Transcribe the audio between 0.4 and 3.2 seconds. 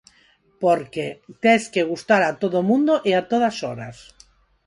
Por que tes que gustar a todo o mundo e